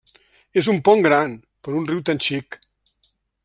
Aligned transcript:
És 0.61 0.69
un 0.73 0.79
pont 0.89 1.03
gran, 1.07 1.37
per 1.67 1.77
un 1.83 1.87
riu 1.93 2.03
tan 2.09 2.25
xic. 2.29 2.61